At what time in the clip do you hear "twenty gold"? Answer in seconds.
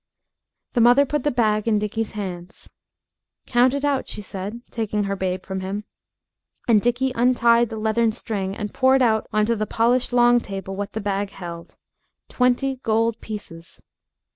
12.29-13.21